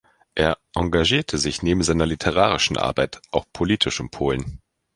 [0.33, 4.59] Er engagierte sich neben seiner literarischen Arbeit auch politisch in Polen.